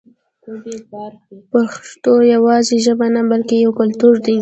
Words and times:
پښتو 1.51 2.13
یوازې 2.33 2.75
ژبه 2.85 3.07
نه 3.15 3.21
بلکې 3.31 3.55
یو 3.63 3.71
کلتور 3.79 4.15
دی. 4.25 4.37